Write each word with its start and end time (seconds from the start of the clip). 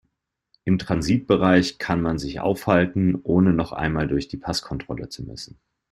Im 0.63 0.79
Transitbereich 0.79 1.77
kann 1.77 2.01
man 2.01 2.17
sich 2.17 2.39
aufhalten, 2.39 3.19
ohne 3.21 3.53
noch 3.53 3.71
einmal 3.71 4.07
durch 4.07 4.27
die 4.27 4.37
Passkontrolle 4.37 5.09
zu 5.09 5.23
müssen. 5.23 5.59